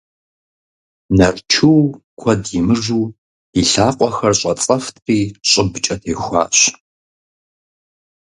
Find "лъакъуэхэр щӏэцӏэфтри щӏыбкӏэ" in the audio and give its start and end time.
3.69-5.95